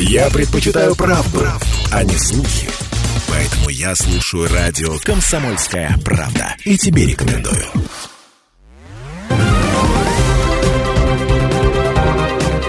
Я 0.00 0.30
предпочитаю 0.30 0.94
правду, 0.94 1.44
а 1.92 2.04
не 2.04 2.16
слухи. 2.16 2.68
Поэтому 3.28 3.68
я 3.68 3.96
слушаю 3.96 4.48
радио 4.48 4.96
«Комсомольская 5.02 5.96
правда». 6.04 6.54
И 6.64 6.78
тебе 6.78 7.04
рекомендую. 7.04 7.64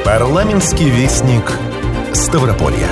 Парламентский 0.04 0.90
вестник 0.90 1.44
Ставрополья. 2.14 2.90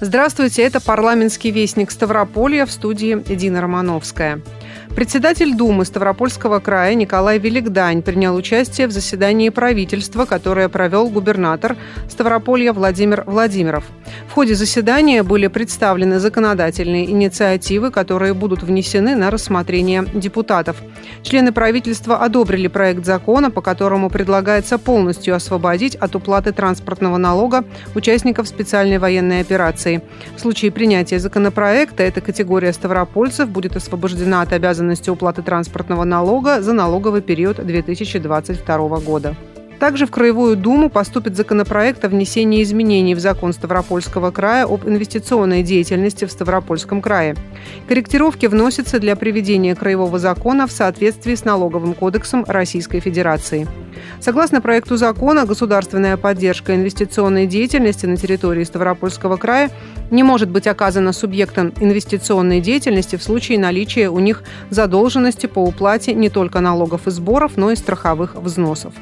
Здравствуйте, 0.00 0.62
это 0.62 0.80
парламентский 0.80 1.52
вестник 1.52 1.92
Ставрополья 1.92 2.66
в 2.66 2.72
студии 2.72 3.16
Дина 3.32 3.60
Романовская. 3.60 4.42
Председатель 4.94 5.54
Думы 5.54 5.84
Ставропольского 5.84 6.58
края 6.58 6.94
Николай 6.94 7.38
Великдань 7.38 8.00
принял 8.00 8.34
участие 8.34 8.86
в 8.86 8.92
заседании 8.92 9.50
правительства, 9.50 10.24
которое 10.24 10.68
провел 10.68 11.08
губернатор 11.08 11.76
Ставрополья 12.08 12.72
Владимир 12.72 13.24
Владимиров. 13.26 13.84
В 14.28 14.32
ходе 14.32 14.54
заседания 14.54 15.22
были 15.22 15.48
представлены 15.48 16.18
законодательные 16.18 17.10
инициативы, 17.10 17.90
которые 17.90 18.32
будут 18.32 18.62
внесены 18.62 19.16
на 19.16 19.30
рассмотрение 19.30 20.06
депутатов. 20.14 20.76
Члены 21.22 21.52
правительства 21.52 22.18
одобрили 22.18 22.68
проект 22.68 23.04
закона, 23.04 23.50
по 23.50 23.60
которому 23.60 24.08
предлагается 24.08 24.78
полностью 24.78 25.34
освободить 25.34 25.96
от 25.96 26.14
уплаты 26.16 26.52
транспортного 26.52 27.18
налога 27.18 27.64
участников 27.94 28.48
специальной 28.48 28.98
военной 28.98 29.40
операции. 29.40 30.02
В 30.36 30.40
случае 30.40 30.70
принятия 30.70 31.18
законопроекта 31.18 32.02
эта 32.02 32.20
категория 32.20 32.72
ставропольцев 32.72 33.48
будет 33.50 33.76
освобождена 33.76 34.42
от 34.42 34.52
обязанности 34.52 34.75
обязанности 34.76 35.08
уплаты 35.08 35.42
транспортного 35.42 36.04
налога 36.04 36.60
за 36.60 36.74
налоговый 36.74 37.22
период 37.22 37.64
2022 37.64 39.00
года. 39.00 39.34
Также 39.78 40.06
в 40.06 40.10
Краевую 40.10 40.56
Думу 40.56 40.88
поступит 40.88 41.36
законопроект 41.36 42.04
о 42.04 42.08
внесении 42.08 42.62
изменений 42.62 43.14
в 43.14 43.20
закон 43.20 43.52
Ставропольского 43.52 44.30
края 44.30 44.64
об 44.64 44.88
инвестиционной 44.88 45.62
деятельности 45.62 46.24
в 46.24 46.32
Ставропольском 46.32 47.02
крае. 47.02 47.36
Корректировки 47.86 48.46
вносятся 48.46 48.98
для 48.98 49.16
приведения 49.16 49.74
краевого 49.74 50.18
закона 50.18 50.66
в 50.66 50.72
соответствии 50.72 51.34
с 51.34 51.44
налоговым 51.44 51.92
кодексом 51.92 52.44
Российской 52.46 53.00
Федерации. 53.00 53.68
Согласно 54.20 54.60
проекту 54.60 54.96
закона, 54.96 55.44
государственная 55.44 56.16
поддержка 56.16 56.74
инвестиционной 56.74 57.46
деятельности 57.46 58.06
на 58.06 58.16
территории 58.16 58.64
Ставропольского 58.64 59.36
края 59.36 59.70
не 60.10 60.22
может 60.22 60.48
быть 60.48 60.66
оказана 60.66 61.12
субъектам 61.12 61.72
инвестиционной 61.80 62.60
деятельности 62.60 63.16
в 63.16 63.22
случае 63.22 63.58
наличия 63.58 64.08
у 64.08 64.18
них 64.18 64.42
задолженности 64.70 65.46
по 65.46 65.58
уплате 65.58 66.14
не 66.14 66.30
только 66.30 66.60
налогов 66.60 67.06
и 67.06 67.10
сборов, 67.10 67.52
но 67.56 67.70
и 67.70 67.76
страховых 67.76 68.36
взносов. 68.36 68.94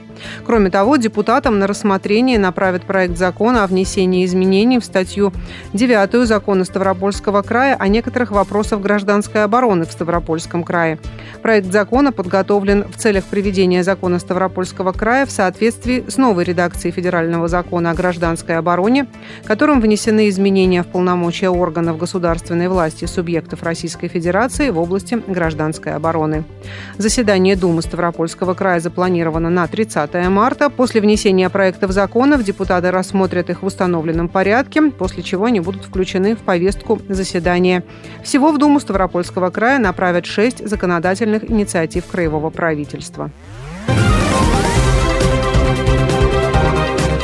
Кроме 0.45 0.64
того, 0.71 0.97
депутатам 0.97 1.59
на 1.59 1.67
рассмотрение 1.67 2.39
направят 2.39 2.83
проект 2.83 3.17
закона 3.17 3.65
о 3.65 3.67
внесении 3.67 4.25
изменений 4.25 4.79
в 4.79 4.85
статью 4.85 5.33
9 5.73 6.27
закона 6.27 6.65
Ставропольского 6.65 7.43
края 7.43 7.77
о 7.79 7.89
некоторых 7.89 8.31
вопросах 8.31 8.81
гражданской 8.81 9.45
обороны 9.45 9.87
в 9.87 9.93
Ставропольском 9.93 10.65
крае. 10.65 10.99
Проект 11.43 11.71
закона 11.73 12.13
подготовлен 12.13 12.85
в 12.89 12.97
целях 12.97 13.25
приведения 13.25 13.83
закона 13.83 14.19
Ставропольского 14.19 14.93
края 14.93 15.27
в 15.27 15.31
соответствии 15.31 16.05
с 16.09 16.17
новой 16.17 16.45
редакцией 16.45 16.93
Федерального 16.93 17.49
закона 17.49 17.91
о 17.91 17.95
гражданской 17.95 18.57
обороне, 18.57 19.07
которым 19.45 19.81
внесены 19.81 20.29
изменения 20.29 20.83
в 20.83 20.87
полномочия 20.87 21.51
органов 21.51 21.99
государственной 21.99 22.69
власти 22.69 23.05
субъектов 23.05 23.63
Российской 23.63 24.09
Федерации 24.09 24.71
в 24.71 24.79
области 24.79 25.23
гражданской 25.27 25.95
обороны. 25.95 26.45
Заседание 26.99 27.57
Думы 27.57 27.83
Ставропольского 27.83 28.55
края 28.55 28.81
запланировано 28.81 29.51
на 29.51 29.67
30 29.67 30.15
марта. 30.29 30.54
После 30.77 31.01
внесения 31.01 31.49
проектов 31.51 31.93
законов 31.93 32.43
депутаты 32.43 32.91
рассмотрят 32.91 33.51
их 33.51 33.63
в 33.63 33.67
установленном 33.67 34.29
порядке, 34.29 34.83
после 34.91 35.23
чего 35.23 35.47
они 35.47 35.61
будут 35.61 35.85
включены 35.85 36.35
в 36.35 36.41
повестку 36.41 37.01
заседания. 37.09 37.85
Всего 38.23 38.53
в 38.53 38.59
Думу 38.59 38.81
Ставропольского 38.81 39.51
края 39.51 39.79
направят 39.79 40.27
шесть 40.27 40.67
законодательных 40.67 41.51
инициатив 41.51 42.07
краевого 42.07 42.51
правительства. 42.51 43.31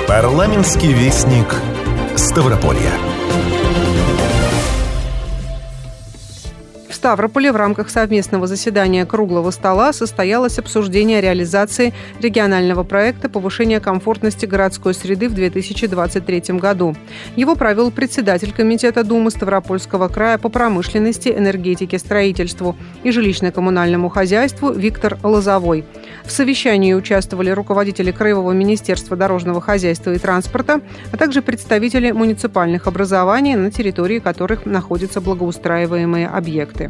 Парламентский 0.07 0.93
вестник 0.93 1.55
Ставрополья. 2.17 3.10
Ставрополе 7.01 7.51
в 7.51 7.57
рамках 7.57 7.89
совместного 7.89 8.47
заседания 8.47 9.07
круглого 9.07 9.51
стола 9.53 9.95
состоялось 9.95 10.59
обсуждение 10.59 11.23
реализации 11.23 11.95
регионального 12.21 12.83
проекта 12.83 13.31
повышения 13.31 13.81
комфортности 13.81 14.45
городской 14.45 14.93
среды 14.93 15.31
в 15.31 15.33
2023 15.33 16.59
году. 16.59 16.95
Его 17.37 17.57
провел 17.57 17.91
председатель 17.91 18.53
Комитета 18.53 19.03
Думы 19.03 19.31
Ставропольского 19.31 20.09
края 20.09 20.37
по 20.37 20.51
промышленности, 20.51 21.31
энергетике, 21.31 21.99
строительству 21.99 22.77
и 23.03 23.09
жилищно-коммунальному 23.09 24.11
хозяйству 24.11 24.71
Виктор 24.71 25.17
Лозовой. 25.23 25.87
В 26.27 26.31
совещании 26.31 26.93
участвовали 26.93 27.49
руководители 27.49 28.11
Краевого 28.11 28.53
министерства 28.53 29.17
дорожного 29.17 29.63
хозяйства 29.63 30.13
и 30.13 30.19
транспорта, 30.19 30.83
а 31.13 31.17
также 31.17 31.41
представители 31.41 32.11
муниципальных 32.11 32.87
образований, 32.87 33.57
на 33.57 33.71
территории 33.71 34.19
которых 34.19 34.67
находятся 34.67 35.23
благоустраиваемые 35.23 36.29
объекты. 36.29 36.90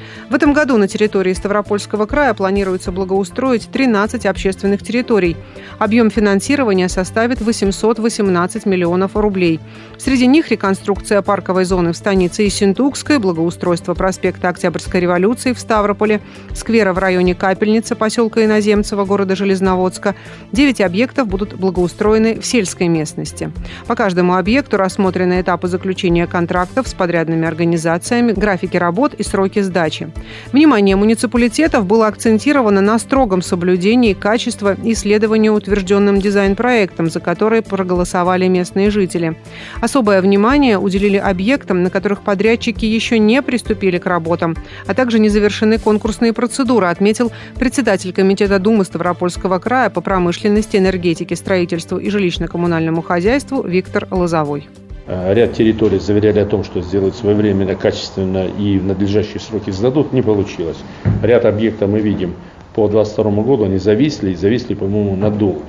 В 0.31 0.33
этом 0.33 0.53
году 0.53 0.77
на 0.77 0.87
территории 0.87 1.33
Ставропольского 1.33 2.05
края 2.05 2.33
планируется 2.33 2.93
благоустроить 2.93 3.67
13 3.69 4.25
общественных 4.25 4.81
территорий. 4.81 5.35
Объем 5.77 6.09
финансирования 6.09 6.87
составит 6.87 7.41
818 7.41 8.65
миллионов 8.65 9.17
рублей. 9.17 9.59
Среди 9.97 10.27
них 10.27 10.49
реконструкция 10.49 11.21
парковой 11.21 11.65
зоны 11.65 11.91
в 11.91 11.97
станице 11.97 12.47
Исентукской, 12.47 13.19
благоустройство 13.19 13.93
проспекта 13.93 14.47
Октябрьской 14.47 15.01
революции 15.01 15.51
в 15.51 15.59
Ставрополе, 15.59 16.21
сквера 16.53 16.93
в 16.93 16.97
районе 16.97 17.35
Капельницы, 17.35 17.95
поселка 17.95 18.45
Иноземцева, 18.45 19.03
города 19.03 19.35
Железноводска. 19.35 20.15
Девять 20.53 20.79
объектов 20.79 21.27
будут 21.27 21.55
благоустроены 21.55 22.39
в 22.39 22.45
сельской 22.45 22.87
местности. 22.87 23.51
По 23.85 23.97
каждому 23.97 24.37
объекту 24.37 24.77
рассмотрены 24.77 25.41
этапы 25.41 25.67
заключения 25.67 26.25
контрактов 26.25 26.87
с 26.87 26.93
подрядными 26.93 27.45
организациями, 27.45 28.31
графики 28.31 28.77
работ 28.77 29.13
и 29.13 29.23
сроки 29.23 29.59
сдачи. 29.59 30.09
Внимание 30.51 30.95
муниципалитетов 30.95 31.85
было 31.85 32.07
акцентировано 32.07 32.81
на 32.81 32.99
строгом 32.99 33.41
соблюдении 33.41 34.13
качества 34.13 34.75
и 34.83 34.93
следовании 34.95 35.49
утвержденным 35.49 36.19
дизайн-проектам, 36.19 37.09
за 37.09 37.19
которые 37.19 37.61
проголосовали 37.61 38.47
местные 38.47 38.91
жители. 38.91 39.37
Особое 39.81 40.21
внимание 40.21 40.77
уделили 40.77 41.17
объектам, 41.17 41.83
на 41.83 41.89
которых 41.89 42.21
подрядчики 42.21 42.85
еще 42.85 43.19
не 43.19 43.41
приступили 43.41 43.97
к 43.97 44.05
работам, 44.05 44.55
а 44.87 44.93
также 44.93 45.19
не 45.19 45.29
завершены 45.29 45.79
конкурсные 45.79 46.33
процедуры, 46.33 46.87
отметил 46.87 47.31
председатель 47.55 48.13
Комитета 48.13 48.59
Думы 48.59 48.85
Ставропольского 48.85 49.59
края 49.59 49.89
по 49.89 50.01
промышленности, 50.01 50.77
энергетике, 50.77 51.35
строительству 51.35 51.97
и 51.97 52.09
жилищно-коммунальному 52.09 53.01
хозяйству 53.01 53.63
Виктор 53.63 54.07
Лозовой. 54.11 54.67
Э, 55.07 55.33
ряд 55.33 55.53
территорий 55.53 55.99
заверяли 55.99 56.39
о 56.39 56.45
том, 56.45 56.63
что 56.63 56.81
сделают 56.81 57.15
своевременно, 57.15 57.75
качественно 57.75 58.45
и 58.45 58.77
в 58.77 58.85
надлежащие 58.85 59.39
сроки 59.39 59.71
сдадут, 59.71 60.13
не 60.13 60.21
получилось. 60.21 60.77
Ряд 61.23 61.45
объектов 61.45 61.89
мы 61.89 61.99
видим 61.99 62.35
по 62.75 62.87
2022 62.87 63.43
году, 63.43 63.63
они 63.65 63.77
зависли, 63.77 64.31
и 64.31 64.35
зависли, 64.35 64.75
по-моему, 64.75 65.15
надолго. 65.15 65.63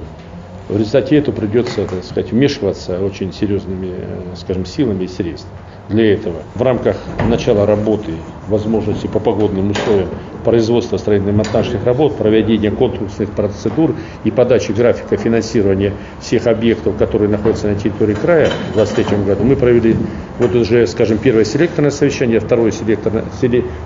В 0.68 0.76
результате 0.76 1.16
этого 1.16 1.34
придется, 1.34 1.86
так 1.86 2.04
сказать, 2.04 2.30
вмешиваться 2.30 3.02
очень 3.02 3.32
серьезными, 3.32 3.90
э, 3.90 4.34
скажем, 4.36 4.66
силами 4.66 5.04
и 5.04 5.08
средствами. 5.08 5.56
Для 5.92 6.14
этого. 6.14 6.36
В 6.54 6.62
рамках 6.62 6.96
начала 7.28 7.66
работы, 7.66 8.12
возможности 8.48 9.06
по 9.06 9.18
погодным 9.18 9.72
условиям 9.72 10.08
производства 10.42 10.96
строительно-монтажных 10.96 11.84
работ, 11.84 12.16
проведения 12.16 12.70
конкурсных 12.70 13.30
процедур 13.30 13.94
и 14.24 14.30
подачи 14.30 14.72
графика 14.72 15.16
финансирования 15.16 15.92
всех 16.20 16.46
объектов, 16.46 16.96
которые 16.96 17.28
находятся 17.28 17.68
на 17.68 17.74
территории 17.74 18.14
края 18.14 18.48
в 18.70 18.74
2023 18.74 19.24
году, 19.24 19.44
мы 19.44 19.56
провели 19.56 19.96
вот 20.38 20.54
уже, 20.54 20.86
скажем, 20.86 21.18
первое 21.18 21.44
селекторное 21.44 21.90
совещание, 21.90 22.40
второе 22.40 22.72
селекторное, 22.72 23.24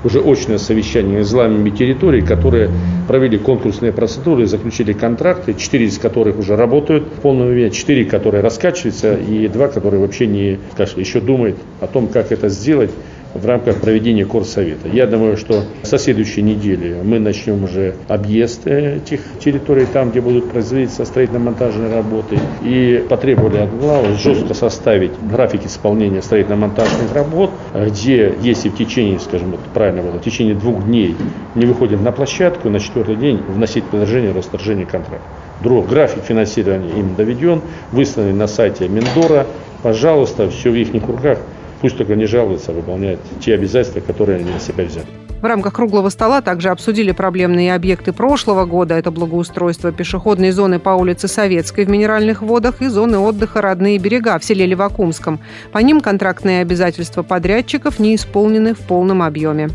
уже 0.04 0.20
очное 0.20 0.58
совещание 0.58 1.24
с 1.24 1.32
главами 1.32 1.70
территорий, 1.70 2.22
которые 2.22 2.70
провели 3.08 3.38
конкурсные 3.38 3.92
процедуры, 3.92 4.46
заключили 4.46 4.92
контракты, 4.92 5.54
четыре 5.54 5.86
из 5.86 5.98
которых 5.98 6.38
уже 6.38 6.56
работают 6.56 7.04
в 7.04 7.20
полном 7.20 7.48
объеме, 7.48 7.70
четыре, 7.70 8.04
которые 8.04 8.42
раскачиваются, 8.42 9.14
и 9.14 9.48
два, 9.48 9.68
которые 9.68 10.00
вообще 10.00 10.26
не, 10.26 10.58
скажем, 10.72 11.00
еще 11.00 11.20
думают 11.20 11.56
о 11.80 11.86
том, 11.86 11.95
как 12.06 12.32
это 12.32 12.48
сделать 12.50 12.90
в 13.34 13.44
рамках 13.44 13.80
проведения 13.80 14.24
Корсовета. 14.24 14.88
Я 14.88 15.06
думаю, 15.06 15.36
что 15.36 15.64
со 15.82 15.98
следующей 15.98 16.42
недели 16.42 16.96
мы 17.02 17.18
начнем 17.18 17.64
уже 17.64 17.94
объезд 18.08 18.66
этих 18.66 19.20
территорий, 19.44 19.86
там, 19.92 20.10
где 20.10 20.20
будут 20.20 20.50
производиться 20.50 21.04
строительно-монтажные 21.04 21.92
работы. 21.92 22.38
И 22.62 23.04
потребовали 23.08 23.58
от 23.58 23.78
главы 23.78 24.14
жестко 24.14 24.54
составить 24.54 25.12
график 25.30 25.66
исполнения 25.66 26.22
строительно-монтажных 26.22 27.12
работ, 27.12 27.50
где, 27.74 28.34
если 28.40 28.70
в 28.70 28.76
течение, 28.76 29.18
скажем, 29.18 29.50
вот 29.50 29.60
правильно 29.74 30.02
было, 30.02 30.12
в 30.12 30.22
течение 30.22 30.54
двух 30.54 30.86
дней 30.86 31.14
не 31.54 31.66
выходим 31.66 32.02
на 32.02 32.12
площадку, 32.12 32.70
на 32.70 32.80
четвертый 32.80 33.16
день 33.16 33.40
вносить 33.48 33.84
предложение 33.84 34.30
о 34.30 34.34
расторжении 34.34 34.84
контракта. 34.84 35.26
Друг, 35.62 35.88
график 35.88 36.22
финансирования 36.22 36.90
им 36.98 37.14
доведен, 37.16 37.60
выставлен 37.92 38.38
на 38.38 38.46
сайте 38.46 38.88
Миндора. 38.88 39.46
Пожалуйста, 39.82 40.48
все 40.48 40.70
в 40.70 40.74
их 40.74 41.06
руках. 41.06 41.38
Пусть 41.80 41.96
только 41.98 42.14
не 42.14 42.26
жалуются, 42.26 42.72
выполняют 42.72 43.20
те 43.40 43.54
обязательства, 43.54 44.00
которые 44.00 44.38
они 44.38 44.50
на 44.50 44.60
себя 44.60 44.84
взяли. 44.84 45.06
В 45.42 45.44
рамках 45.44 45.74
круглого 45.74 46.08
стола 46.08 46.40
также 46.40 46.70
обсудили 46.70 47.12
проблемные 47.12 47.74
объекты 47.74 48.12
прошлого 48.12 48.64
года. 48.64 48.94
Это 48.94 49.10
благоустройство 49.10 49.92
пешеходной 49.92 50.50
зоны 50.50 50.78
по 50.78 50.90
улице 50.90 51.28
Советской 51.28 51.84
в 51.84 51.90
Минеральных 51.90 52.40
водах 52.40 52.80
и 52.80 52.86
зоны 52.86 53.18
отдыха 53.18 53.60
«Родные 53.60 53.98
берега» 53.98 54.38
в 54.38 54.44
селе 54.44 54.64
Левакумском. 54.64 55.38
По 55.72 55.78
ним 55.78 56.00
контрактные 56.00 56.62
обязательства 56.62 57.22
подрядчиков 57.22 57.98
не 57.98 58.14
исполнены 58.14 58.74
в 58.74 58.78
полном 58.78 59.22
объеме. 59.22 59.68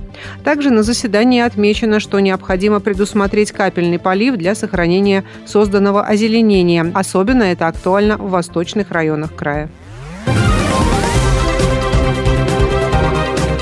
Также 0.44 0.72
на 0.72 0.82
заседании 0.82 1.42
отмечено, 1.42 2.00
что 2.00 2.20
необходимо 2.20 2.80
предусмотреть 2.80 3.52
капельный 3.52 4.00
полив 4.00 4.38
для 4.38 4.56
сохранения 4.56 5.24
созданного 5.46 6.04
озеленения. 6.04 6.92
Особенно 6.96 7.44
это 7.44 7.68
актуально 7.68 8.18
в 8.18 8.32
восточных 8.32 8.90
районах 8.90 9.36
края. 9.36 9.70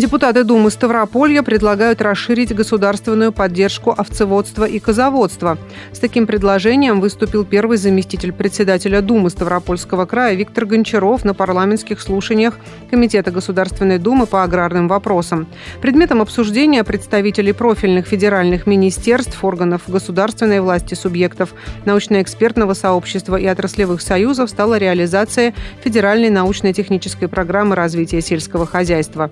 Депутаты 0.00 0.44
Думы 0.44 0.70
Ставрополья 0.70 1.42
предлагают 1.42 2.00
расширить 2.00 2.54
государственную 2.54 3.32
поддержку 3.32 3.90
овцеводства 3.94 4.64
и 4.64 4.78
козоводства. 4.78 5.58
С 5.92 5.98
таким 5.98 6.26
предложением 6.26 7.02
выступил 7.02 7.44
первый 7.44 7.76
заместитель 7.76 8.32
председателя 8.32 9.02
Думы 9.02 9.28
Ставропольского 9.28 10.06
края 10.06 10.36
Виктор 10.36 10.64
Гончаров 10.64 11.26
на 11.26 11.34
парламентских 11.34 12.00
слушаниях 12.00 12.56
Комитета 12.90 13.30
Государственной 13.30 13.98
Думы 13.98 14.24
по 14.24 14.42
аграрным 14.42 14.88
вопросам. 14.88 15.46
Предметом 15.82 16.22
обсуждения 16.22 16.82
представителей 16.82 17.52
профильных 17.52 18.06
федеральных 18.06 18.66
министерств, 18.66 19.44
органов 19.44 19.82
государственной 19.86 20.60
власти, 20.60 20.94
субъектов 20.94 21.52
научно-экспертного 21.84 22.72
сообщества 22.72 23.36
и 23.36 23.44
отраслевых 23.44 24.00
союзов 24.00 24.48
стала 24.48 24.78
реализация 24.78 25.52
федеральной 25.84 26.30
научно-технической 26.30 27.28
программы 27.28 27.76
развития 27.76 28.22
сельского 28.22 28.64
хозяйства 28.64 29.30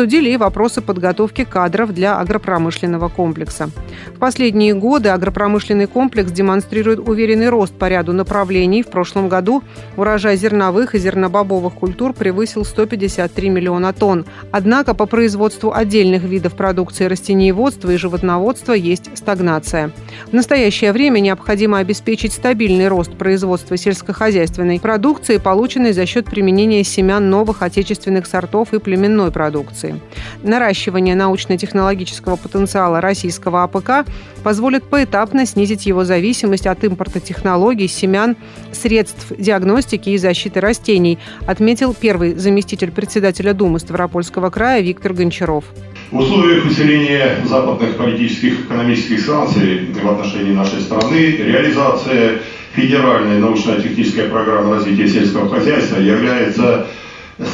обсудили 0.00 0.30
и 0.30 0.38
вопросы 0.38 0.80
подготовки 0.80 1.44
кадров 1.44 1.92
для 1.92 2.18
агропромышленного 2.18 3.10
комплекса. 3.10 3.68
В 4.14 4.18
последние 4.18 4.72
годы 4.72 5.10
агропромышленный 5.10 5.86
комплекс 5.86 6.32
демонстрирует 6.32 7.06
уверенный 7.06 7.50
рост 7.50 7.74
по 7.74 7.86
ряду 7.86 8.14
направлений. 8.14 8.82
В 8.82 8.86
прошлом 8.86 9.28
году 9.28 9.62
урожай 9.98 10.38
зерновых 10.38 10.94
и 10.94 10.98
зернобобовых 10.98 11.74
культур 11.74 12.14
превысил 12.14 12.64
153 12.64 13.50
миллиона 13.50 13.92
тонн. 13.92 14.24
Однако 14.50 14.94
по 14.94 15.04
производству 15.04 15.70
отдельных 15.70 16.22
видов 16.22 16.54
продукции 16.54 17.04
растениеводства 17.04 17.90
и 17.90 17.98
животноводства 17.98 18.72
есть 18.72 19.10
стагнация. 19.14 19.90
В 20.30 20.32
настоящее 20.32 20.92
время 20.92 21.20
необходимо 21.20 21.76
обеспечить 21.76 22.32
стабильный 22.32 22.88
рост 22.88 23.12
производства 23.18 23.76
сельскохозяйственной 23.76 24.80
продукции, 24.80 25.36
полученной 25.36 25.92
за 25.92 26.06
счет 26.06 26.24
применения 26.24 26.84
семян 26.84 27.28
новых 27.28 27.60
отечественных 27.60 28.26
сортов 28.26 28.72
и 28.72 28.78
племенной 28.78 29.30
продукции 29.30 29.79
продукции. 29.80 30.00
Наращивание 30.42 31.14
научно-технологического 31.14 32.36
потенциала 32.36 33.00
российского 33.00 33.64
АПК 33.64 34.06
позволит 34.42 34.84
поэтапно 34.84 35.46
снизить 35.46 35.86
его 35.86 36.04
зависимость 36.04 36.66
от 36.66 36.82
импорта 36.84 37.20
технологий, 37.20 37.88
семян, 37.88 38.36
средств 38.72 39.32
диагностики 39.36 40.10
и 40.10 40.18
защиты 40.18 40.60
растений, 40.60 41.18
отметил 41.46 41.94
первый 41.94 42.34
заместитель 42.34 42.90
председателя 42.90 43.52
Думы 43.52 43.78
Ставропольского 43.78 44.50
края 44.50 44.80
Виктор 44.80 45.12
Гончаров. 45.12 45.64
В 46.10 46.18
условиях 46.18 46.66
усиления 46.66 47.36
западных 47.48 47.96
политических 47.96 48.60
и 48.60 48.62
экономических 48.62 49.20
санкций 49.20 49.92
в 49.92 50.08
отношении 50.08 50.52
нашей 50.52 50.80
страны 50.80 51.36
реализация 51.36 52.38
федеральной 52.74 53.38
научно-технической 53.38 54.24
программы 54.24 54.76
развития 54.76 55.08
сельского 55.08 55.48
хозяйства 55.48 56.00
является 56.00 56.86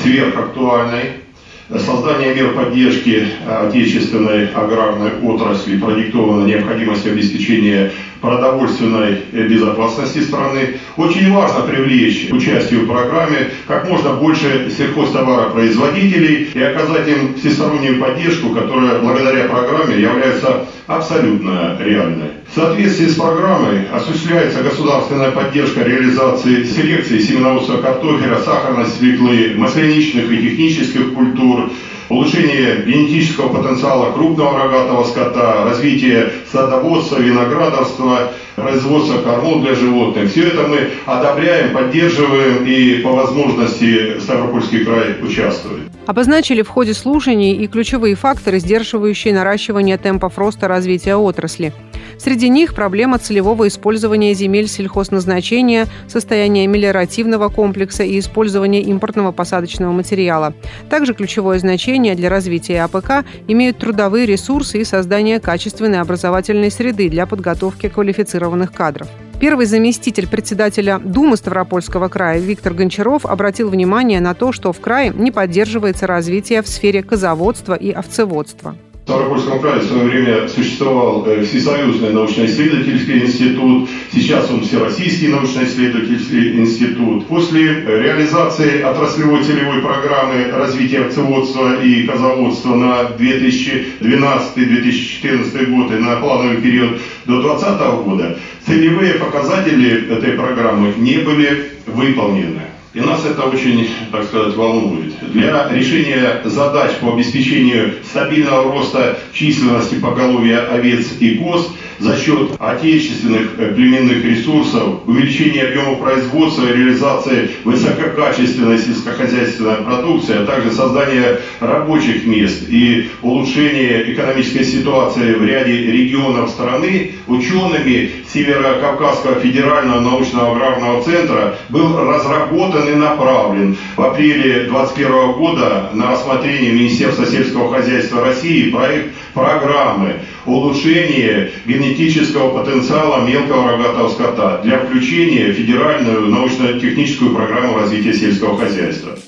сверхактуальной 0.02 1.25
Создание 1.68 2.32
мер 2.32 2.52
поддержки 2.52 3.26
отечественной 3.44 4.46
аграрной 4.54 5.18
отрасли 5.20 5.76
продиктовано 5.76 6.46
необходимостью 6.46 7.10
обеспечения 7.10 7.90
продовольственной 8.20 9.18
безопасности 9.32 10.20
страны. 10.20 10.76
Очень 10.96 11.32
важно 11.32 11.62
привлечь 11.62 12.28
к 12.28 12.34
участию 12.34 12.82
в 12.82 12.86
программе 12.86 13.50
как 13.66 13.90
можно 13.90 14.12
больше 14.12 14.70
сельхозтоваропроизводителей 14.76 16.50
и 16.54 16.62
оказать 16.62 17.08
им 17.08 17.34
всестороннюю 17.34 17.98
поддержку, 17.98 18.50
которая 18.50 19.00
благодаря 19.00 19.48
программе 19.48 20.00
является 20.00 20.66
абсолютно 20.86 21.76
реальной. 21.80 22.30
В 22.50 22.54
соответствии 22.54 23.06
с 23.06 23.14
программой 23.14 23.88
осуществляется 23.92 24.62
государственная 24.62 25.32
поддержка 25.32 25.82
реализации 25.82 26.62
селекции 26.64 27.18
семеноводства 27.18 27.78
картофеля, 27.78 28.38
сахарной 28.38 28.86
свеклы, 28.86 29.54
масляничных 29.56 30.30
и 30.30 30.38
технических 30.38 31.12
культур, 31.12 31.70
улучшение 32.08 32.84
генетического 32.86 33.48
потенциала 33.48 34.12
крупного 34.12 34.58
рогатого 34.58 35.04
скота, 35.04 35.64
развитие 35.64 36.30
садоводства, 36.50 37.18
виноградарства, 37.18 38.32
производства 38.54 39.18
кормов 39.18 39.62
для 39.62 39.74
животных. 39.74 40.30
Все 40.30 40.48
это 40.48 40.62
мы 40.62 40.88
одобряем, 41.04 41.74
поддерживаем 41.74 42.64
и 42.64 43.00
по 43.02 43.10
возможности 43.10 44.18
Ставропольский 44.20 44.84
край 44.84 45.16
участвует. 45.22 45.82
Обозначили 46.06 46.62
в 46.62 46.68
ходе 46.68 46.94
слушаний 46.94 47.54
и 47.54 47.66
ключевые 47.66 48.14
факторы, 48.14 48.60
сдерживающие 48.60 49.34
наращивание 49.34 49.98
темпов 49.98 50.38
роста 50.38 50.68
развития 50.68 51.16
отрасли. 51.16 51.72
Среди 52.18 52.48
них 52.48 52.74
проблема 52.74 53.18
целевого 53.18 53.68
использования 53.68 54.34
земель 54.34 54.68
сельхозназначения, 54.68 55.86
состояние 56.08 56.66
мелиоративного 56.66 57.48
комплекса 57.48 58.04
и 58.04 58.18
использование 58.18 58.82
импортного 58.82 59.32
посадочного 59.32 59.92
материала. 59.92 60.54
Также 60.88 61.14
ключевое 61.14 61.58
значение 61.58 62.14
для 62.14 62.28
развития 62.28 62.82
АПК 62.82 63.24
имеют 63.48 63.78
трудовые 63.78 64.26
ресурсы 64.26 64.80
и 64.80 64.84
создание 64.84 65.40
качественной 65.40 66.00
образовательной 66.00 66.70
среды 66.70 67.08
для 67.08 67.26
подготовки 67.26 67.88
квалифицированных 67.88 68.72
кадров. 68.72 69.08
Первый 69.38 69.66
заместитель 69.66 70.26
председателя 70.26 70.98
Думы 70.98 71.36
Ставропольского 71.36 72.08
края 72.08 72.38
Виктор 72.38 72.72
Гончаров 72.72 73.26
обратил 73.26 73.68
внимание 73.68 74.18
на 74.20 74.32
то, 74.32 74.50
что 74.50 74.72
в 74.72 74.80
крае 74.80 75.12
не 75.14 75.30
поддерживается 75.30 76.06
развитие 76.06 76.62
в 76.62 76.68
сфере 76.68 77.02
козоводства 77.02 77.74
и 77.74 77.90
овцеводства. 77.90 78.76
В 79.06 79.08
Ставропольском 79.08 79.60
крае 79.60 79.78
в 79.78 79.84
свое 79.84 80.02
время 80.02 80.48
существовал 80.48 81.24
э, 81.26 81.44
Всесоюзный 81.44 82.12
научно-исследовательский 82.12 83.20
институт, 83.20 83.88
сейчас 84.10 84.50
он 84.50 84.64
Всероссийский 84.64 85.28
научно-исследовательский 85.28 86.58
институт. 86.58 87.28
После 87.28 87.84
реализации 87.84 88.82
отраслевой 88.82 89.44
целевой 89.44 89.80
программы 89.80 90.50
развития 90.50 91.02
овцеводства 91.02 91.80
и 91.80 92.04
козоводства 92.04 92.74
на 92.74 93.02
2012-2014 93.16 95.66
год 95.66 95.92
и 95.92 95.98
на 95.98 96.16
плановый 96.16 96.60
период 96.60 96.98
до 97.26 97.40
2020 97.40 97.80
года 98.02 98.36
целевые 98.66 99.14
показатели 99.14 100.16
этой 100.16 100.32
программы 100.32 100.92
не 100.96 101.18
были 101.18 101.70
выполнены. 101.86 102.75
И 102.96 103.00
нас 103.00 103.26
это 103.26 103.42
очень, 103.42 103.90
так 104.10 104.24
сказать, 104.24 104.56
волнует. 104.56 105.12
Для 105.30 105.68
решения 105.68 106.40
задач 106.44 106.92
по 106.92 107.12
обеспечению 107.12 107.96
стабильного 108.02 108.72
роста 108.72 109.18
численности 109.34 109.96
поголовья 109.96 110.66
овец 110.70 111.12
и 111.20 111.34
коз– 111.34 111.70
за 111.98 112.16
счет 112.16 112.50
отечественных 112.58 113.58
э, 113.58 113.72
племенных 113.74 114.24
ресурсов, 114.24 115.06
увеличения 115.06 115.64
объема 115.64 115.96
производства 115.96 116.66
и 116.66 116.76
реализации 116.76 117.50
высококачественной 117.64 118.78
сельскохозяйственной 118.78 119.76
продукции, 119.76 120.36
а 120.42 120.46
также 120.46 120.72
создания 120.72 121.40
рабочих 121.60 122.26
мест 122.26 122.64
и 122.68 123.10
улучшение 123.22 124.12
экономической 124.12 124.64
ситуации 124.64 125.34
в 125.34 125.44
ряде 125.44 125.72
регионов 125.72 126.50
страны, 126.50 127.12
учеными 127.26 128.10
Северо-Кавказского 128.32 129.40
федерального 129.40 130.00
научного 130.00 130.52
аграрного 130.56 131.02
центра 131.02 131.56
был 131.68 131.96
разработан 131.98 132.88
и 132.88 132.94
направлен 132.94 133.76
в 133.96 134.02
апреле 134.02 134.64
2021 134.64 135.32
года 135.32 135.90
на 135.94 136.12
рассмотрение 136.12 136.72
Министерства 136.72 137.26
сельского 137.26 137.72
хозяйства 137.72 138.22
России 138.22 138.70
проект 138.70 139.14
программы 139.32 140.16
улучшения 140.46 141.50
генетического 141.64 142.58
потенциала 142.58 143.26
мелкого 143.26 143.72
рогатого 143.72 144.08
скота 144.08 144.62
для 144.62 144.78
включения 144.78 145.50
в 145.50 145.54
федеральную 145.54 146.28
научно-техническую 146.28 147.34
программу 147.34 147.78
развития 147.78 148.14
сельского 148.14 148.56
хозяйства. 148.58 149.18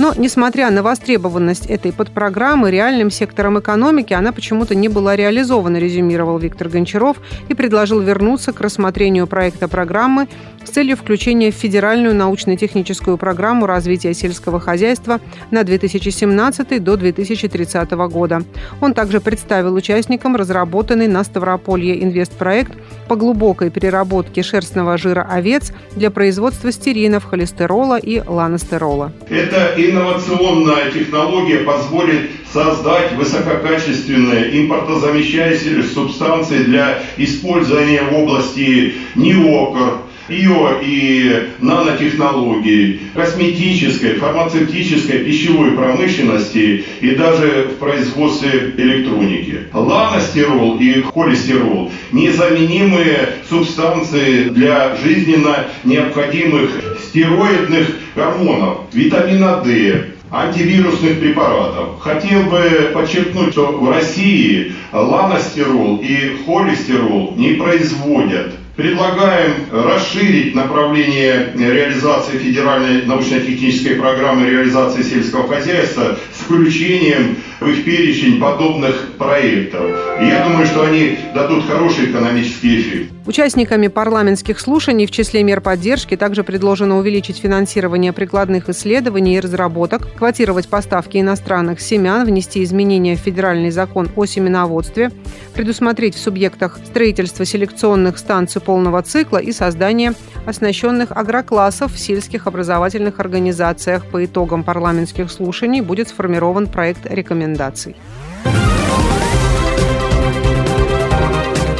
Но, 0.00 0.14
несмотря 0.16 0.70
на 0.70 0.82
востребованность 0.82 1.66
этой 1.66 1.92
подпрограммы, 1.92 2.70
реальным 2.70 3.10
сектором 3.10 3.60
экономики 3.60 4.14
она 4.14 4.32
почему-то 4.32 4.74
не 4.74 4.88
была 4.88 5.14
реализована, 5.14 5.76
резюмировал 5.76 6.38
Виктор 6.38 6.70
Гончаров 6.70 7.18
и 7.50 7.54
предложил 7.54 8.00
вернуться 8.00 8.54
к 8.54 8.62
рассмотрению 8.62 9.26
проекта 9.26 9.68
программы 9.68 10.26
с 10.64 10.70
целью 10.70 10.96
включения 10.96 11.50
в 11.50 11.54
Федеральную 11.54 12.14
научно-техническую 12.14 13.18
программу 13.18 13.66
развития 13.66 14.14
сельского 14.14 14.58
хозяйства 14.58 15.20
на 15.50 15.64
2017 15.64 16.82
до 16.82 16.96
2030 16.96 17.90
года. 17.90 18.42
Он 18.80 18.94
также 18.94 19.20
представил 19.20 19.74
участникам 19.74 20.34
разработанный 20.34 21.08
на 21.08 21.24
Ставрополье 21.24 22.02
инвестпроект 22.02 22.72
по 23.06 23.16
глубокой 23.16 23.68
переработке 23.68 24.42
шерстного 24.42 24.96
жира 24.96 25.28
овец 25.30 25.72
для 25.94 26.10
производства 26.10 26.72
стеринов, 26.72 27.24
холестерола 27.24 27.98
и 27.98 28.22
ланостерола. 28.26 29.12
Это 29.28 29.74
инновационная 29.90 30.90
технология 30.90 31.58
позволит 31.58 32.30
создать 32.52 33.12
высококачественные 33.14 34.60
импортозамещающие 34.62 35.82
субстанции 35.82 36.64
для 36.64 37.02
использования 37.16 38.02
в 38.02 38.14
области 38.14 38.94
неокр, 39.14 40.02
био 40.28 40.78
и 40.80 41.48
нанотехнологий, 41.58 43.00
косметической, 43.14 44.14
фармацевтической, 44.14 45.20
пищевой 45.20 45.72
промышленности 45.72 46.84
и 47.00 47.10
даже 47.16 47.70
в 47.72 47.78
производстве 47.78 48.72
электроники. 48.76 49.66
Ланостерол 49.72 50.78
и 50.78 51.02
холестерол– 51.02 51.90
незаменимые 52.12 53.28
субстанции 53.48 54.44
для 54.44 54.96
жизненно 54.96 55.66
необходимых 55.84 56.89
стероидных 57.10 57.88
гормонов, 58.14 58.78
витамина 58.92 59.60
D, 59.64 60.12
антивирусных 60.30 61.18
препаратов. 61.18 62.00
Хотел 62.00 62.44
бы 62.44 62.90
подчеркнуть, 62.94 63.52
что 63.52 63.72
в 63.72 63.90
России 63.90 64.72
ланостерол 64.92 65.98
и 66.02 66.36
холестерол 66.46 67.34
не 67.36 67.54
производят 67.54 68.54
Предлагаем 68.80 69.66
расширить 69.70 70.54
направление 70.54 71.52
реализации 71.54 72.38
федеральной 72.38 73.04
научно-технической 73.04 73.96
программы 73.96 74.48
реализации 74.48 75.02
сельского 75.02 75.46
хозяйства 75.48 76.16
с 76.32 76.44
включением 76.44 77.36
в 77.60 77.68
их 77.68 77.84
перечень 77.84 78.40
подобных 78.40 79.12
проектов. 79.18 79.82
Я 80.22 80.46
думаю, 80.48 80.66
что 80.66 80.86
они 80.86 81.18
дадут 81.34 81.66
хороший 81.66 82.06
экономический 82.06 82.80
эффект. 82.80 83.12
Участниками 83.26 83.88
парламентских 83.88 84.58
слушаний 84.58 85.06
в 85.06 85.10
числе 85.10 85.42
мер 85.42 85.60
поддержки 85.60 86.16
также 86.16 86.42
предложено 86.42 86.98
увеличить 86.98 87.38
финансирование 87.38 88.12
прикладных 88.12 88.70
исследований 88.70 89.36
и 89.36 89.40
разработок, 89.40 90.08
квотировать 90.16 90.68
поставки 90.68 91.18
иностранных 91.18 91.80
семян, 91.80 92.24
внести 92.24 92.64
изменения 92.64 93.16
в 93.16 93.20
федеральный 93.20 93.70
закон 93.70 94.08
о 94.16 94.24
семеноводстве, 94.24 95.10
предусмотреть 95.54 96.14
в 96.14 96.18
субъектах 96.18 96.78
строительства 96.84 97.44
селекционных 97.44 98.16
станций 98.18 98.62
полного 98.62 99.02
цикла 99.02 99.38
и 99.38 99.52
создание 99.52 100.14
оснащенных 100.46 101.12
агроклассов 101.12 101.92
в 101.92 101.98
сельских 101.98 102.46
образовательных 102.46 103.20
организациях. 103.20 104.06
По 104.06 104.24
итогам 104.24 104.64
парламентских 104.64 105.30
слушаний 105.30 105.82
будет 105.82 106.08
сформирован 106.08 106.66
проект 106.66 107.04
рекомендаций. 107.04 107.96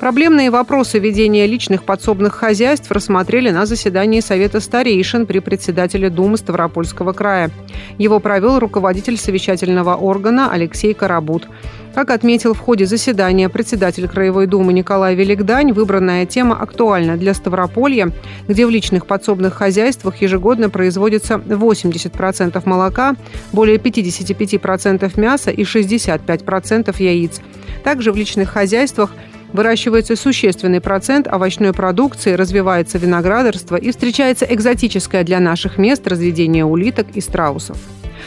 Проблемные 0.00 0.50
вопросы 0.50 1.00
ведения 1.00 1.44
личных 1.46 1.82
подсобных 1.82 2.32
хозяйств 2.32 2.88
рассмотрели 2.92 3.50
на 3.50 3.66
заседании 3.66 4.20
Совета 4.20 4.60
старейшин 4.60 5.26
при 5.26 5.40
председателе 5.40 6.08
Думы 6.08 6.36
Ставропольского 6.36 7.12
края. 7.12 7.50
Его 7.98 8.20
провел 8.20 8.60
руководитель 8.60 9.16
совещательного 9.16 9.96
органа 9.96 10.52
Алексей 10.52 10.94
Карабут. 10.94 11.48
Как 11.96 12.10
отметил 12.10 12.54
в 12.54 12.60
ходе 12.60 12.86
заседания 12.86 13.48
председатель 13.48 14.06
Краевой 14.06 14.46
Думы 14.46 14.72
Николай 14.72 15.16
Великдань, 15.16 15.72
выбранная 15.72 16.26
тема 16.26 16.54
актуальна 16.54 17.16
для 17.16 17.34
Ставрополья, 17.34 18.12
где 18.46 18.66
в 18.66 18.70
личных 18.70 19.04
подсобных 19.04 19.54
хозяйствах 19.54 20.22
ежегодно 20.22 20.70
производится 20.70 21.34
80% 21.34 22.62
молока, 22.66 23.16
более 23.52 23.78
55% 23.78 25.20
мяса 25.20 25.50
и 25.50 25.64
65% 25.64 26.94
яиц. 27.02 27.40
Также 27.82 28.12
в 28.12 28.16
личных 28.16 28.50
хозяйствах 28.50 29.10
Выращивается 29.52 30.14
существенный 30.14 30.80
процент 30.80 31.26
овощной 31.26 31.72
продукции, 31.72 32.32
развивается 32.32 32.98
виноградарство 32.98 33.76
и 33.76 33.90
встречается 33.90 34.44
экзотическое 34.44 35.24
для 35.24 35.40
наших 35.40 35.78
мест 35.78 36.06
разведение 36.06 36.64
улиток 36.64 37.06
и 37.14 37.20
страусов. 37.20 37.78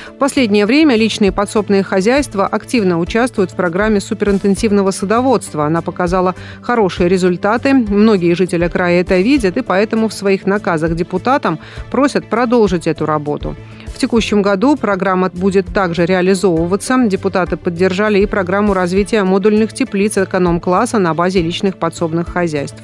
В 0.07 0.17
последнее 0.17 0.65
время 0.65 0.95
личные 0.95 1.31
подсобные 1.31 1.83
хозяйства 1.83 2.47
активно 2.47 2.99
участвуют 2.99 3.51
в 3.51 3.55
программе 3.55 3.99
суперинтенсивного 3.99 4.91
садоводства. 4.91 5.65
Она 5.65 5.81
показала 5.81 6.35
хорошие 6.61 7.09
результаты. 7.09 7.73
Многие 7.73 8.33
жители 8.33 8.67
края 8.67 9.01
это 9.01 9.19
видят 9.19 9.57
и 9.57 9.61
поэтому 9.61 10.09
в 10.09 10.13
своих 10.13 10.45
наказах 10.45 10.95
депутатам 10.95 11.59
просят 11.91 12.25
продолжить 12.25 12.87
эту 12.87 13.05
работу 13.05 13.55
текущем 14.01 14.41
году 14.41 14.75
программа 14.75 15.29
будет 15.29 15.67
также 15.67 16.05
реализовываться. 16.05 16.97
Депутаты 17.05 17.55
поддержали 17.55 18.19
и 18.19 18.25
программу 18.25 18.73
развития 18.73 19.23
модульных 19.23 19.73
теплиц 19.73 20.17
эконом-класса 20.17 20.97
на 20.97 21.13
базе 21.13 21.41
личных 21.41 21.77
подсобных 21.77 22.27
хозяйств. 22.27 22.81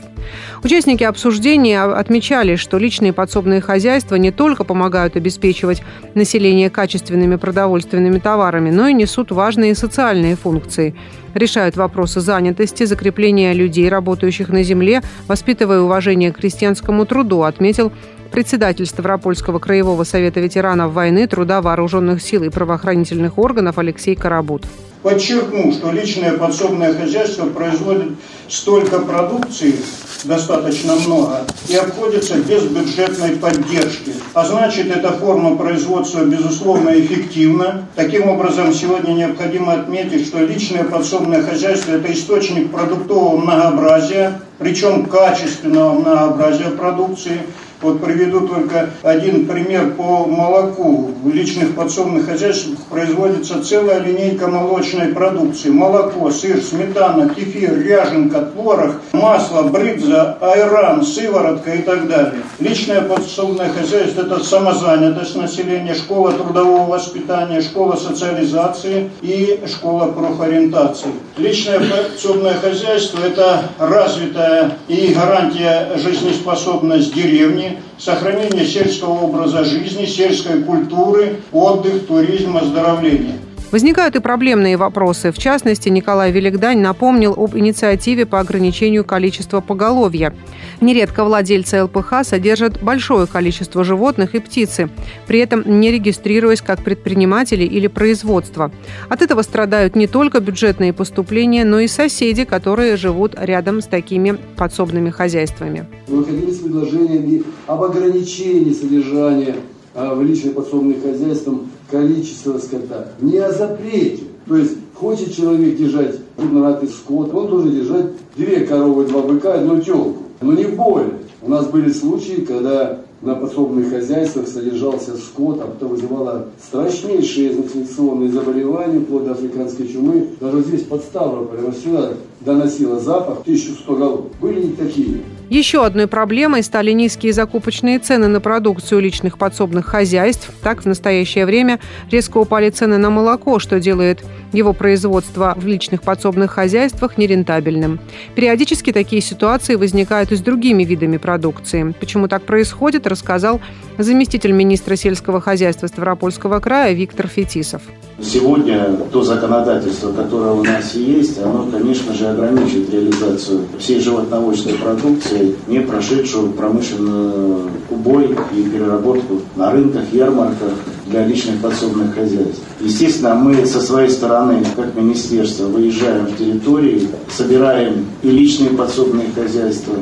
Участники 0.63 1.03
обсуждения 1.03 1.81
отмечали, 1.81 2.55
что 2.55 2.77
личные 2.77 3.13
подсобные 3.13 3.61
хозяйства 3.61 4.15
не 4.15 4.31
только 4.31 4.63
помогают 4.63 5.15
обеспечивать 5.15 5.81
население 6.13 6.69
качественными 6.69 7.37
продовольственными 7.37 8.19
товарами, 8.19 8.69
но 8.69 8.87
и 8.87 8.93
несут 8.93 9.31
важные 9.31 9.73
социальные 9.73 10.35
функции. 10.35 10.95
Решают 11.33 11.77
вопросы 11.77 12.19
занятости, 12.19 12.83
закрепления 12.83 13.53
людей, 13.53 13.89
работающих 13.89 14.49
на 14.49 14.63
земле, 14.63 15.01
воспитывая 15.27 15.81
уважение 15.81 16.31
к 16.31 16.37
крестьянскому 16.37 17.05
труду, 17.05 17.43
отметил 17.43 17.91
председатель 18.29 18.85
Ставропольского 18.85 19.59
краевого 19.59 20.03
совета 20.03 20.39
ветеранов 20.39 20.93
войны, 20.93 21.27
труда, 21.27 21.61
вооруженных 21.61 22.21
сил 22.21 22.43
и 22.43 22.49
правоохранительных 22.49 23.37
органов 23.37 23.77
Алексей 23.77 24.15
Карабут. 24.15 24.63
Подчеркну, 25.03 25.71
что 25.71 25.91
личное 25.91 26.33
подсобное 26.33 26.93
хозяйство 26.93 27.45
производит 27.45 28.09
столько 28.49 28.99
продукции, 28.99 29.75
достаточно 30.23 30.95
много, 30.95 31.45
и 31.69 31.75
обходится 31.75 32.35
без 32.39 32.63
бюджетной 32.63 33.37
поддержки. 33.37 34.13
А 34.33 34.43
значит, 34.43 34.89
эта 34.89 35.11
форма 35.11 35.55
производства, 35.55 36.25
безусловно, 36.25 36.89
эффективна. 36.89 37.87
Таким 37.95 38.27
образом, 38.27 38.73
сегодня 38.73 39.13
необходимо 39.13 39.73
отметить, 39.73 40.27
что 40.27 40.39
личное 40.39 40.83
подсобное 40.83 41.43
хозяйство– 41.43 41.91
это 41.93 42.11
источник 42.11 42.71
продуктового 42.71 43.37
многообразия, 43.37 44.41
причем 44.57 45.05
качественного 45.05 45.93
многообразия 45.93 46.71
продукции– 46.71 47.41
вот 47.81 48.01
приведу 48.01 48.47
только 48.47 48.89
один 49.03 49.45
пример 49.45 49.91
по 49.91 50.25
молоку. 50.25 51.11
В 51.23 51.33
личных 51.33 51.75
подсобных 51.75 52.25
хозяйствах 52.25 52.79
производится 52.89 53.63
целая 53.63 53.99
линейка 53.99 54.47
молочной 54.47 55.09
продукции. 55.09 55.69
Молоко, 55.69 56.31
сыр, 56.31 56.61
сметана, 56.61 57.29
кефир, 57.29 57.79
ряженка, 57.79 58.41
творог, 58.41 58.95
масло, 59.13 59.63
брынза, 59.63 60.37
айран, 60.41 61.03
сыворотка 61.03 61.71
и 61.71 61.81
так 61.83 62.07
далее. 62.07 62.41
Личное 62.59 63.01
подсобное 63.01 63.69
хозяйство– 63.69 64.21
это 64.23 64.43
самозанятость 64.43 65.35
населения, 65.35 65.93
школа 65.93 66.31
трудового 66.31 66.87
воспитания, 66.87 67.61
школа 67.61 67.95
социализации 67.95 69.11
и 69.21 69.59
школа 69.67 70.07
профориентации. 70.07 71.09
Личное 71.37 71.79
подсобное 71.79 72.55
хозяйство– 72.55 73.19
это 73.25 73.69
развитая 73.77 74.77
и 74.87 75.13
гарантия 75.13 75.89
жизнеспособность 75.97 77.13
деревни, 77.13 77.66
сохранение 77.97 78.65
сельского 78.65 79.21
образа 79.21 79.63
жизни, 79.63 80.05
сельской 80.05 80.63
культуры, 80.63 81.41
отдых, 81.51 82.07
туризм, 82.07 82.57
оздоровление. 82.57 83.39
Возникают 83.69 84.15
и 84.15 84.19
проблемные 84.19 84.77
вопросы. 84.77 85.33
В 85.33 85.37
частности, 85.37 85.89
Николай 85.89 86.31
Великдань 86.31 86.79
напомнил 86.79 87.33
об 87.35 87.57
инициативе 87.57 88.25
по 88.25 88.39
ограничению 88.39 89.03
количества 89.03 89.59
поголовья. 89.59 90.33
Нередко 90.79 91.25
владельцы 91.25 91.83
ЛПХ 91.83 92.23
содержат 92.23 92.81
большое 92.81 93.27
количество 93.27 93.83
животных 93.83 94.35
и 94.35 94.39
птицы, 94.39 94.89
при 95.27 95.39
этом 95.39 95.63
не 95.65 95.91
регистрируясь 95.91 96.61
как 96.61 96.81
предприниматели 96.81 97.65
или 97.65 97.87
производство. 97.87 98.71
От 99.09 99.21
этого 99.21 99.41
страдают 99.41 99.97
не 99.97 100.07
только 100.07 100.39
бюджетные 100.39 100.93
поступления, 100.93 101.65
но 101.65 101.81
и 101.81 101.87
соседи, 101.87 102.45
которые 102.45 102.95
живут 102.95 103.35
рядом 103.37 103.81
с 103.81 103.85
такими 103.85 104.37
подсобными 104.55 105.09
хозяйствами. 105.09 105.85
Выходили 106.07 106.51
с 106.51 106.59
предложениями 106.59 107.43
об 107.65 107.83
ограничении 107.83 108.71
содержания 108.71 109.55
а, 109.93 110.15
в 110.15 110.23
личных 110.23 110.53
подсобных 110.53 111.01
хозяйствах 111.01 111.57
количество 111.89 112.57
скота, 112.57 113.09
не 113.21 113.37
о 113.37 113.51
запрете. 113.51 114.23
То 114.47 114.57
есть 114.57 114.73
хочет 114.95 115.35
человек 115.35 115.77
держать 115.77 116.15
крупнорогатый 116.35 116.89
скот, 116.89 117.33
он 117.33 117.47
должен 117.47 117.71
держать 117.71 118.07
две 118.35 118.61
коровы, 118.61 119.05
два 119.05 119.21
быка, 119.21 119.55
одну 119.55 119.81
телку. 119.81 120.23
Но 120.41 120.53
не 120.53 120.65
более. 120.65 121.19
У 121.41 121.49
нас 121.49 121.67
были 121.67 121.91
случаи, 121.91 122.41
когда 122.41 122.99
на 123.21 123.35
подсобных 123.35 123.89
хозяйствах 123.89 124.47
содержался 124.47 125.17
скот, 125.17 125.59
а 125.61 125.67
потом 125.67 125.89
вызывало 125.89 126.47
страшнейшие 126.61 127.53
инфекционные 127.53 128.31
заболевания, 128.31 128.99
вплоть 128.99 129.25
до 129.25 129.31
африканской 129.31 129.87
чумы. 129.87 130.27
Даже 130.39 130.61
здесь 130.61 130.83
под 130.83 131.01
Ставрополем, 131.01 131.73
сюда 131.73 132.13
доносило 132.41 132.99
запах 132.99 133.41
1100 133.41 133.95
голов. 133.95 134.25
Были 134.39 134.67
и 134.67 134.73
такие. 134.73 135.21
Еще 135.49 135.85
одной 135.85 136.07
проблемой 136.07 136.61
стали 136.61 136.91
низкие 136.91 137.31
закупочные 137.31 137.99
цены 137.99 138.27
на 138.27 138.41
продукцию 138.41 138.99
личных 138.99 139.37
подсобных 139.37 139.85
хозяйств. 139.85 140.51
Так, 140.61 140.81
в 140.81 140.85
настоящее 140.85 141.45
время 141.45 141.79
резко 142.11 142.37
упали 142.37 142.69
цены 142.69 142.97
на 142.97 143.09
молоко, 143.09 143.57
что 143.59 143.79
делает 143.79 144.23
его 144.53 144.73
производство 144.73 145.53
в 145.57 145.65
личных 145.65 146.01
подсобных 146.01 146.51
хозяйствах 146.51 147.17
нерентабельным. 147.17 147.99
Периодически 148.35 148.91
такие 148.91 149.21
ситуации 149.21 149.75
возникают 149.75 150.31
и 150.31 150.35
с 150.35 150.41
другими 150.41 150.83
видами 150.83 151.17
продукции. 151.17 151.93
Почему 151.99 152.27
так 152.27 152.43
происходит, 152.43 153.07
рассказал 153.07 153.61
заместитель 153.97 154.51
министра 154.51 154.95
сельского 154.95 155.41
хозяйства 155.41 155.87
Ставропольского 155.87 156.59
края 156.59 156.93
Виктор 156.93 157.27
Фетисов. 157.27 157.81
Сегодня 158.19 158.97
то 159.11 159.21
законодательство, 159.21 160.11
которое 160.11 160.53
у 160.53 160.63
нас 160.63 160.95
есть, 160.95 161.39
оно, 161.39 161.67
конечно 161.71 162.15
же, 162.15 162.27
ограничивает 162.27 162.89
реализацию 162.89 163.67
всей 163.77 163.99
животноводческой 163.99 164.73
продукции, 164.73 165.55
не 165.67 165.81
прошедшую 165.81 166.51
промышленный 166.53 167.69
убой 167.91 168.35
и 168.55 168.63
переработку 168.63 169.41
на 169.55 169.71
рынках, 169.71 170.11
ярмарках 170.11 170.73
для 171.09 171.25
личных 171.25 171.61
подсобных 171.61 172.13
хозяйств. 172.13 172.61
Естественно, 172.79 173.35
мы 173.35 173.65
со 173.65 173.81
своей 173.81 174.09
стороны, 174.09 174.63
как 174.75 174.95
министерство, 174.95 175.65
выезжаем 175.65 176.27
в 176.27 176.37
территории, 176.37 177.07
собираем 177.35 178.05
и 178.21 178.29
личные 178.29 178.71
подсобные 178.71 179.27
хозяйства, 179.33 179.95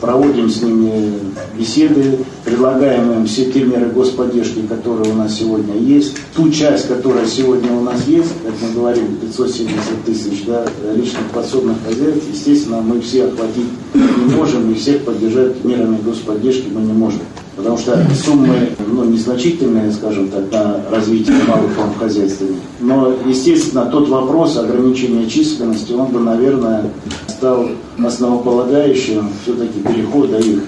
проводим 0.00 0.50
с 0.50 0.62
ними 0.62 1.12
беседы, 1.58 2.18
предлагаем 2.44 3.12
им 3.12 3.26
все 3.26 3.50
те 3.50 3.64
меры 3.64 3.86
господдержки, 3.86 4.60
которые 4.68 5.12
у 5.12 5.16
нас 5.16 5.34
сегодня 5.34 5.76
есть. 5.76 6.16
Ту 6.34 6.50
часть, 6.50 6.88
которая 6.88 7.26
сегодня 7.26 7.72
у 7.72 7.82
нас 7.82 8.06
есть, 8.06 8.30
как 8.44 8.54
мы 8.62 8.74
говорили, 8.74 9.06
570 9.22 10.04
тысяч 10.04 10.44
да, 10.46 10.66
личных 10.94 11.24
подсобных 11.32 11.76
хозяйств, 11.86 12.24
естественно, 12.30 12.80
мы 12.80 13.00
все 13.00 13.24
охватить 13.24 13.68
не 13.94 14.34
можем, 14.34 14.70
и 14.70 14.74
всех 14.74 15.02
поддержать 15.04 15.64
мерами 15.64 15.98
господдержки 16.04 16.68
мы 16.72 16.82
не 16.82 16.92
можем. 16.92 17.20
Потому 17.56 17.78
что 17.78 18.06
суммы 18.22 18.70
ну, 18.86 19.04
незначительные, 19.04 19.90
скажем 19.90 20.28
так, 20.28 20.52
на 20.52 20.80
развитие 20.90 21.36
малых 21.48 21.72
форм 21.72 21.94
хозяйствами. 21.98 22.56
Но, 22.80 23.14
естественно, 23.26 23.86
тот 23.86 24.08
вопрос 24.08 24.58
ограничения 24.58 25.26
численности, 25.26 25.92
он 25.92 26.08
бы, 26.08 26.20
наверное, 26.20 26.90
стал 27.28 27.68
основополагающим 27.98 29.30
все-таки 29.42 29.80
перехода 29.80 30.38
их 30.38 30.64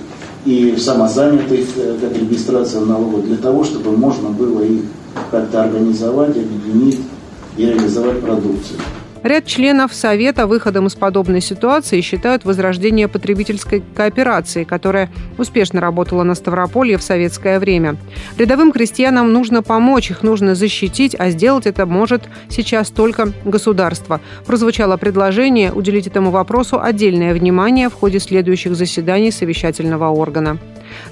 и 0.47 0.73
в 0.73 0.81
самозанятых, 0.81 1.67
э, 1.77 1.97
как 2.01 2.17
регистрация 2.17 2.81
налогов, 2.81 3.27
для 3.27 3.37
того, 3.37 3.65
чтобы 3.65 3.93
можно 3.93 4.31
было 4.31 4.63
их 4.63 4.83
как-то 5.31 5.65
организовать, 5.65 6.37
объединить 6.37 7.01
и 7.59 7.67
реализовать 7.67 8.21
продукцию. 8.21 8.79
Ряд 9.25 9.47
членов 9.47 9.93
Совета 9.95 10.47
выходом 10.47 10.87
из 10.87 10.95
подобной 10.95 11.41
ситуации 11.41 12.01
считают 12.03 12.45
возрождение 12.45 13.09
потребительской 13.09 13.83
кооперации, 13.95 14.63
которая 14.63 15.11
успешно 15.39 15.81
работала 15.81 16.23
на 16.23 16.37
Ставрополье 16.37 16.99
в 16.99 17.03
советское 17.03 17.59
время. 17.59 17.97
Рядовым 18.39 18.71
крестьянам 18.71 19.33
нужно 19.33 19.63
помочь, 19.63 20.11
их 20.11 20.23
нужно 20.23 20.55
защитить, 20.55 21.17
а 21.19 21.31
сделать 21.31 21.67
это 21.67 21.85
может 21.85 22.23
сейчас 22.49 22.91
только 22.91 23.33
государство. 23.45 24.21
Прозвучало 24.47 24.97
предложение 24.97 25.73
уделить 25.73 26.07
этому 26.07 26.31
вопросу 26.31 26.81
отдельное 26.81 27.35
внимание 27.35 27.89
в 27.89 27.95
ходе 27.95 28.21
следующих 28.21 28.77
заседаний 28.77 29.33
совещательного 29.33 30.11
органа. 30.11 30.59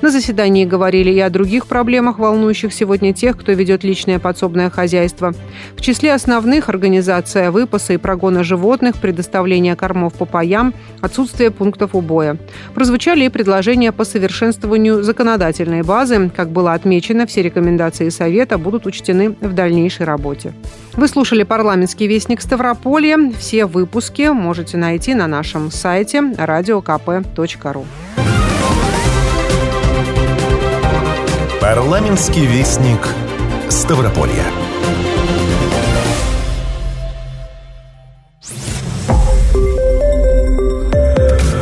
На 0.03 0.11
заседании 0.11 0.65
говорили 0.65 1.11
и 1.11 1.21
о 1.21 1.31
других 1.31 1.67
проблемах, 1.67 2.19
волнующих 2.19 2.73
сегодня 2.73 3.13
тех, 3.13 3.37
кто 3.37 3.53
ведет 3.53 3.85
личное 3.85 4.19
подсобное 4.19 4.71
хозяйство. 4.71 5.33
В 5.77 5.81
числе 5.81 6.15
основных– 6.15 6.69
организация 6.71 7.51
выпаса 7.51 7.95
и 7.95 7.97
прогона 7.97 8.45
животных, 8.45 8.97
предоставление 8.97 9.77
кормов 9.77 10.15
по 10.15 10.25
паям, 10.25 10.75
отсутствие 11.01 11.51
пунктов 11.51 11.95
убоя. 11.95 12.37
Прозвучали 12.75 13.25
и 13.25 13.29
предложения 13.29 13.93
по 13.93 14.05
совершенствованию 14.05 15.03
законодательной 15.03 15.83
базы. 15.83 16.31
Как 16.35 16.51
было 16.51 16.75
отмечено, 16.75 17.27
все 17.27 17.43
рекомендации 17.43 18.09
Совета 18.09 18.59
будут 18.59 18.87
учтены 18.87 19.31
в 19.41 19.53
дальнейшей 19.53 20.07
работе. 20.07 20.53
Вы 20.95 21.09
слушали 21.09 21.43
парламентский 21.43 22.07
вестник 22.07 22.41
Ставрополья. 22.41 23.19
Все 23.39 23.67
выпуски 23.67 24.31
можете 24.33 24.79
найти 24.79 25.15
на 25.15 25.27
нашем 25.27 25.71
сайте 25.71 26.19
radiokp.ru. 26.19 27.85
Парламентский 31.67 32.47
вестник 32.47 33.09
Ставрополья. 33.69 34.45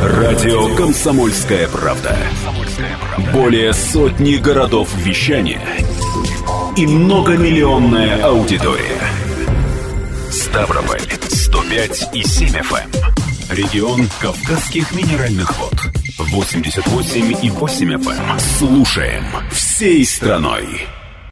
Радио 0.03 0.75
Комсомольская 0.75 1.67
правда". 1.69 2.15
Более 3.33 3.73
сотни 3.73 4.35
городов 4.35 4.95
вещания 4.95 5.59
и 6.77 6.85
многомиллионная 6.85 8.23
аудитория. 8.25 9.01
Ставрополь 10.29 11.01
105 11.29 12.09
и 12.13 12.21
7 12.21 12.49
FM. 12.49 12.75
Эм. 12.75 13.57
Регион 13.57 14.07
Кавказских 14.19 14.91
минеральных 14.91 15.57
вод. 15.57 15.73
88 16.19 17.37
и 17.41 17.49
8 17.49 17.93
FM. 17.95 18.29
Эм. 18.29 18.39
Слушаем 18.39 19.25
всей 19.75 20.05
страной. 20.05 20.87